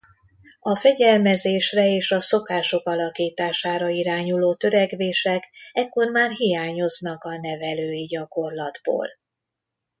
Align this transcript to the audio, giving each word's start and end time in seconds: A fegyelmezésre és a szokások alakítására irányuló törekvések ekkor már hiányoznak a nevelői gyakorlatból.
A 0.59 0.75
fegyelmezésre 0.75 1.87
és 1.95 2.11
a 2.11 2.21
szokások 2.21 2.87
alakítására 2.89 3.87
irányuló 3.89 4.55
törekvések 4.55 5.49
ekkor 5.71 6.07
már 6.11 6.31
hiányoznak 6.31 7.23
a 7.23 7.37
nevelői 7.37 8.05
gyakorlatból. 8.05 9.07